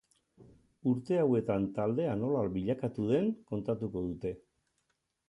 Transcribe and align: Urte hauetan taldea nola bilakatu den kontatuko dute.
Urte 0.91 1.19
hauetan 1.23 1.67
taldea 1.75 2.15
nola 2.21 2.41
bilakatu 2.55 3.05
den 3.13 3.29
kontatuko 3.53 4.05
dute. 4.09 4.33